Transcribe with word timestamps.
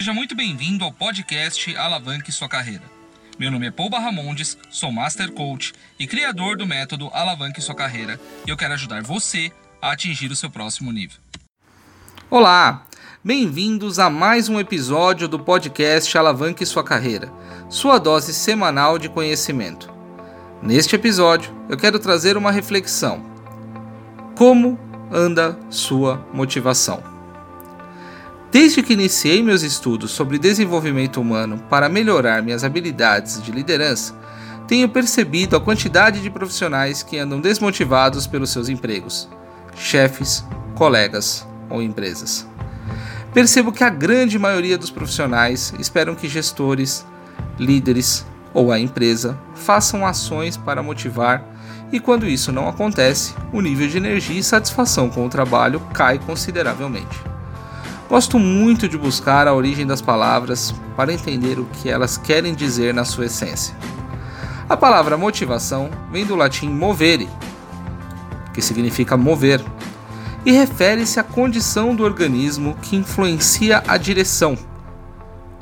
Seja 0.00 0.14
muito 0.14 0.34
bem-vindo 0.34 0.82
ao 0.82 0.90
podcast 0.90 1.76
Alavanque 1.76 2.32
Sua 2.32 2.48
Carreira. 2.48 2.84
Meu 3.38 3.50
nome 3.50 3.66
é 3.66 3.70
Paul 3.70 3.90
Barramondes, 3.90 4.56
sou 4.70 4.90
Master 4.90 5.30
Coach 5.30 5.74
e 5.98 6.06
criador 6.06 6.56
do 6.56 6.66
método 6.66 7.10
Alavanque 7.12 7.60
Sua 7.60 7.74
Carreira 7.74 8.18
e 8.46 8.50
eu 8.50 8.56
quero 8.56 8.72
ajudar 8.72 9.02
você 9.02 9.52
a 9.78 9.92
atingir 9.92 10.30
o 10.30 10.36
seu 10.36 10.48
próximo 10.48 10.90
nível. 10.90 11.18
Olá, 12.30 12.86
bem-vindos 13.22 13.98
a 13.98 14.08
mais 14.08 14.48
um 14.48 14.58
episódio 14.58 15.28
do 15.28 15.38
podcast 15.38 16.16
Alavanque 16.16 16.64
Sua 16.64 16.82
Carreira, 16.82 17.30
sua 17.68 17.98
dose 17.98 18.32
semanal 18.32 18.98
de 18.98 19.10
conhecimento. 19.10 19.92
Neste 20.62 20.96
episódio, 20.96 21.54
eu 21.68 21.76
quero 21.76 21.98
trazer 21.98 22.38
uma 22.38 22.50
reflexão. 22.50 23.22
Como 24.34 24.78
anda 25.12 25.58
sua 25.68 26.26
motivação? 26.32 27.09
Desde 28.52 28.82
que 28.82 28.94
iniciei 28.94 29.44
meus 29.44 29.62
estudos 29.62 30.10
sobre 30.10 30.36
desenvolvimento 30.36 31.20
humano 31.20 31.62
para 31.70 31.88
melhorar 31.88 32.42
minhas 32.42 32.64
habilidades 32.64 33.40
de 33.40 33.52
liderança, 33.52 34.12
tenho 34.66 34.88
percebido 34.88 35.56
a 35.56 35.60
quantidade 35.60 36.20
de 36.20 36.30
profissionais 36.30 37.00
que 37.00 37.16
andam 37.16 37.40
desmotivados 37.40 38.26
pelos 38.26 38.50
seus 38.50 38.68
empregos, 38.68 39.28
chefes, 39.76 40.44
colegas 40.74 41.46
ou 41.68 41.80
empresas. 41.80 42.44
Percebo 43.32 43.70
que 43.70 43.84
a 43.84 43.90
grande 43.90 44.36
maioria 44.36 44.76
dos 44.76 44.90
profissionais 44.90 45.72
esperam 45.78 46.16
que 46.16 46.28
gestores, 46.28 47.06
líderes 47.56 48.26
ou 48.52 48.72
a 48.72 48.80
empresa 48.80 49.38
façam 49.54 50.04
ações 50.04 50.56
para 50.56 50.82
motivar, 50.82 51.44
e 51.92 52.00
quando 52.00 52.26
isso 52.26 52.50
não 52.50 52.68
acontece, 52.68 53.32
o 53.52 53.60
nível 53.60 53.86
de 53.86 53.96
energia 53.96 54.40
e 54.40 54.42
satisfação 54.42 55.08
com 55.08 55.24
o 55.24 55.30
trabalho 55.30 55.80
cai 55.92 56.18
consideravelmente. 56.18 57.30
Gosto 58.10 58.40
muito 58.40 58.88
de 58.88 58.98
buscar 58.98 59.46
a 59.46 59.54
origem 59.54 59.86
das 59.86 60.02
palavras 60.02 60.74
para 60.96 61.12
entender 61.12 61.60
o 61.60 61.64
que 61.66 61.88
elas 61.88 62.18
querem 62.18 62.56
dizer 62.56 62.92
na 62.92 63.04
sua 63.04 63.26
essência. 63.26 63.72
A 64.68 64.76
palavra 64.76 65.16
motivação 65.16 65.88
vem 66.10 66.26
do 66.26 66.34
latim 66.34 66.68
movere, 66.68 67.28
que 68.52 68.60
significa 68.60 69.16
mover, 69.16 69.64
e 70.44 70.50
refere-se 70.50 71.20
à 71.20 71.22
condição 71.22 71.94
do 71.94 72.02
organismo 72.02 72.76
que 72.82 72.96
influencia 72.96 73.80
a 73.86 73.96
direção, 73.96 74.58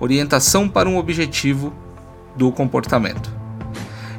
orientação 0.00 0.70
para 0.70 0.88
um 0.88 0.96
objetivo 0.96 1.70
do 2.34 2.50
comportamento. 2.50 3.30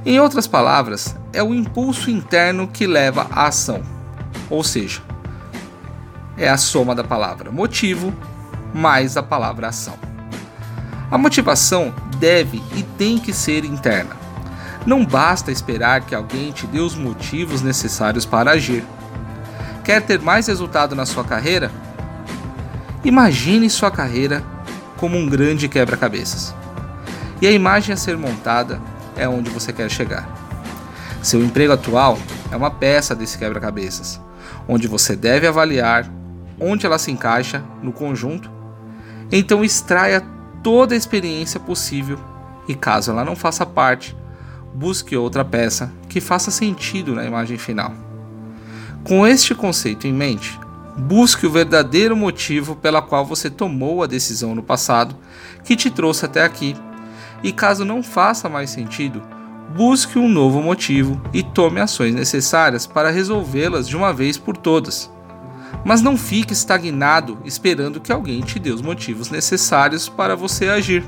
Em 0.06 0.20
outras 0.20 0.46
palavras, 0.46 1.16
é 1.34 1.42
o 1.42 1.52
impulso 1.52 2.12
interno 2.12 2.68
que 2.68 2.86
leva 2.86 3.26
à 3.32 3.48
ação, 3.48 3.82
ou 4.52 4.64
seja, 4.64 5.02
é 6.40 6.50
a 6.50 6.58
soma 6.58 6.96
da 6.96 7.04
palavra 7.04 7.52
motivo 7.52 8.14
mais 8.74 9.18
a 9.18 9.24
palavra 9.24 9.68
ação. 9.68 9.98
A 11.12 11.18
motivação 11.18 11.94
deve 12.18 12.62
e 12.76 12.84
tem 12.84 13.18
que 13.18 13.34
ser 13.34 13.66
interna. 13.66 14.16
Não 14.86 15.06
basta 15.06 15.52
esperar 15.52 16.02
que 16.02 16.16
alguém 16.16 16.52
te 16.52 16.66
dê 16.68 16.80
os 16.80 16.96
motivos 16.96 17.62
necessários 17.62 18.26
para 18.26 18.52
agir. 18.52 18.84
Quer 19.84 20.02
ter 20.02 20.20
mais 20.22 20.48
resultado 20.48 20.96
na 20.96 21.06
sua 21.06 21.24
carreira? 21.24 21.72
Imagine 23.04 23.70
sua 23.70 23.90
carreira 23.90 24.44
como 24.98 25.18
um 25.18 25.28
grande 25.28 25.68
quebra-cabeças. 25.68 26.54
E 27.42 27.48
a 27.48 27.52
imagem 27.52 27.94
a 27.94 27.98
ser 27.98 28.18
montada 28.18 28.80
é 29.16 29.28
onde 29.28 29.50
você 29.50 29.74
quer 29.74 29.90
chegar. 29.90 30.30
Seu 31.22 31.44
emprego 31.44 31.74
atual 31.74 32.18
é 32.52 32.56
uma 32.56 32.70
peça 32.70 33.16
desse 33.16 33.38
quebra-cabeças, 33.38 34.22
onde 34.68 34.88
você 34.88 35.16
deve 35.16 35.48
avaliar 35.48 36.19
onde 36.60 36.86
ela 36.86 36.98
se 36.98 37.12
encaixa 37.12 37.64
no 37.82 37.92
conjunto. 37.92 38.50
Então 39.32 39.64
extraia 39.64 40.26
toda 40.64 40.94
a 40.94 40.98
experiência 40.98 41.60
possível 41.60 42.20
e 42.68 42.76
caso 42.76 43.12
ela 43.12 43.26
não 43.26 43.36
faça 43.36 43.66
parte, 43.66 44.16
busque 44.74 45.16
outra 45.16 45.44
peça 45.44 45.92
que 46.08 46.22
faça 46.22 46.52
sentido 46.52 47.16
na 47.16 47.26
imagem 47.26 47.58
final. 47.58 47.94
Com 49.04 49.26
este 49.26 49.56
conceito 49.56 50.06
em 50.06 50.14
mente, 50.14 50.60
busque 50.98 51.48
o 51.48 51.52
verdadeiro 51.52 52.16
motivo 52.16 52.76
pela 52.76 53.02
qual 53.02 53.26
você 53.26 53.50
tomou 53.50 54.04
a 54.04 54.08
decisão 54.08 54.54
no 54.54 54.62
passado 54.62 55.16
que 55.64 55.76
te 55.76 55.90
trouxe 55.90 56.26
até 56.26 56.44
aqui. 56.44 56.76
E 57.42 57.54
caso 57.54 57.86
não 57.86 58.04
faça 58.04 58.50
mais 58.50 58.70
sentido, 58.70 59.22
busque 59.76 60.20
um 60.20 60.28
novo 60.28 60.62
motivo 60.62 61.22
e 61.34 61.42
tome 61.42 61.80
ações 61.80 62.14
necessárias 62.14 62.86
para 62.86 63.10
resolvê-las 63.10 63.88
de 63.88 63.96
uma 63.96 64.14
vez 64.14 64.38
por 64.38 64.58
todas. 64.58 65.10
Mas 65.86 66.02
não 66.02 66.18
fique 66.18 66.54
estagnado 66.54 67.40
esperando 67.46 68.02
que 68.02 68.12
alguém 68.12 68.42
te 68.42 68.60
dê 68.60 68.72
os 68.72 68.82
motivos 68.82 69.30
necessários 69.30 70.10
para 70.10 70.36
você 70.36 70.68
agir. 70.68 71.06